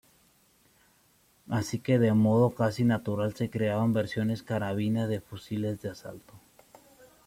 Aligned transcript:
Así 1.47 1.77
que 1.77 1.99
de 1.99 2.11
modo 2.13 2.55
casi 2.55 2.83
natural 2.83 3.35
se 3.35 3.51
crearon 3.51 3.93
versiones 3.93 4.41
carabina 4.41 5.05
de 5.05 5.21
fusiles 5.21 5.79
de 5.79 5.91
asalto. 5.91 6.33